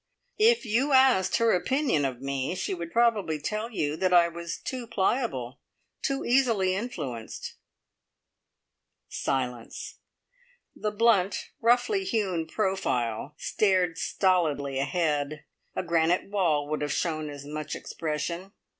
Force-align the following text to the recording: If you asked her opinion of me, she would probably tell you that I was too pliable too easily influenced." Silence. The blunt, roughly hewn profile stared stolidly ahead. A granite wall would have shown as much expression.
If 0.39 0.65
you 0.65 0.93
asked 0.93 1.35
her 1.37 1.53
opinion 1.53 2.05
of 2.05 2.21
me, 2.21 2.55
she 2.55 2.73
would 2.73 2.91
probably 2.91 3.37
tell 3.39 3.69
you 3.69 3.95
that 3.97 4.11
I 4.11 4.29
was 4.29 4.57
too 4.57 4.87
pliable 4.87 5.59
too 6.01 6.25
easily 6.25 6.73
influenced." 6.73 7.53
Silence. 9.09 9.99
The 10.75 10.89
blunt, 10.89 11.51
roughly 11.61 12.03
hewn 12.03 12.47
profile 12.47 13.35
stared 13.37 13.99
stolidly 13.99 14.79
ahead. 14.79 15.45
A 15.75 15.83
granite 15.83 16.31
wall 16.31 16.67
would 16.67 16.81
have 16.81 16.91
shown 16.91 17.29
as 17.29 17.45
much 17.45 17.75
expression. 17.75 18.53